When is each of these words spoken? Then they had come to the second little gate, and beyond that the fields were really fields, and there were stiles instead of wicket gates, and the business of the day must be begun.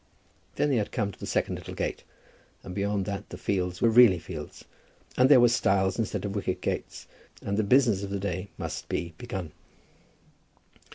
Then 0.55 0.71
they 0.71 0.77
had 0.77 0.91
come 0.91 1.11
to 1.11 1.19
the 1.19 1.27
second 1.27 1.53
little 1.57 1.75
gate, 1.75 2.01
and 2.63 2.73
beyond 2.73 3.05
that 3.05 3.29
the 3.29 3.37
fields 3.37 3.83
were 3.83 3.89
really 3.91 4.17
fields, 4.17 4.65
and 5.15 5.29
there 5.29 5.39
were 5.39 5.47
stiles 5.47 5.99
instead 5.99 6.25
of 6.25 6.33
wicket 6.35 6.59
gates, 6.59 7.05
and 7.43 7.55
the 7.55 7.61
business 7.63 8.01
of 8.01 8.09
the 8.09 8.17
day 8.19 8.49
must 8.57 8.89
be 8.89 9.13
begun. 9.19 9.51